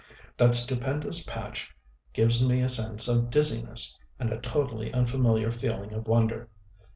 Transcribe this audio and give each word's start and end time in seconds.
That 0.37 0.55
stupendous 0.55 1.23
pitch 1.23 1.75
gives 2.11 2.43
me 2.43 2.63
a 2.63 2.69
sense 2.69 3.07
of 3.07 3.29
dizziness, 3.29 3.99
and 4.19 4.33
a 4.33 4.41
totally 4.41 4.91
unfamiliar 4.91 5.51
feeling 5.51 5.93
of 5.93 6.07
wonder. 6.07 6.49